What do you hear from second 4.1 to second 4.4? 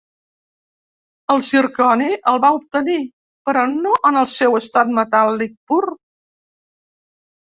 en el